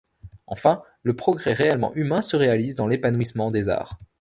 Enfin, 0.47 0.81
le 1.03 1.15
progrès 1.15 1.53
réellement 1.53 1.93
humain 1.93 2.23
se 2.23 2.35
réalise 2.35 2.75
dans 2.75 2.87
l'épanouissement 2.87 3.51
des 3.51 3.69
arts. 3.69 3.99